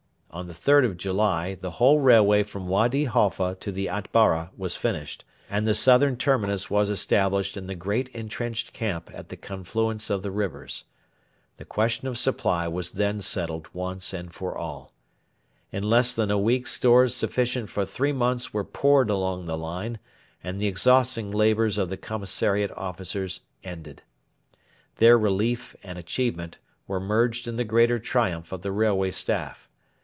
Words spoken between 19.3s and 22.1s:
the line, and the exhausting labours of the